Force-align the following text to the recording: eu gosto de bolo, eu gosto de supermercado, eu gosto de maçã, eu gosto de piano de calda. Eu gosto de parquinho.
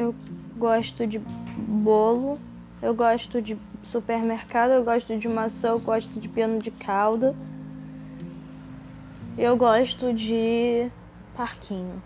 eu 0.00 0.14
gosto 0.56 1.06
de 1.06 1.18
bolo, 1.18 2.40
eu 2.80 2.94
gosto 2.94 3.42
de 3.42 3.58
supermercado, 3.82 4.70
eu 4.70 4.82
gosto 4.82 5.18
de 5.18 5.28
maçã, 5.28 5.68
eu 5.68 5.78
gosto 5.78 6.18
de 6.18 6.26
piano 6.26 6.58
de 6.58 6.70
calda. 6.70 7.36
Eu 9.36 9.56
gosto 9.56 10.12
de 10.14 10.90
parquinho. 11.36 12.02